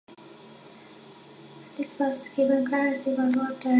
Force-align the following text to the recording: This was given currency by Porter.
This 1.75 1.99
was 1.99 2.27
given 2.29 2.65
currency 2.67 3.15
by 3.15 3.31
Porter. 3.31 3.69